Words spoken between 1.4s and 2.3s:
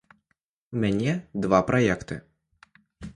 два праекты.